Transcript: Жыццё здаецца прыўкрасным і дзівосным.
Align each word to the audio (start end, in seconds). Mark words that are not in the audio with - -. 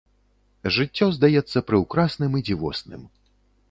Жыццё 0.77 1.09
здаецца 1.17 1.65
прыўкрасным 1.71 2.31
і 2.43 2.47
дзівосным. 2.53 3.01